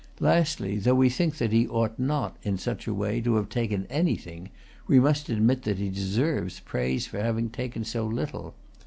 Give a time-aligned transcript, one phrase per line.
[0.19, 3.85] Lastly, though we think that he ought not in such a way to have taken
[3.87, 4.49] anything,
[4.87, 8.55] we must admit that he deserves praise for having taken so little.